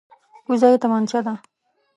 کوزه 0.45 0.67
یې 0.71 0.77
تمانچه 0.83 1.19
ده. 1.25 1.33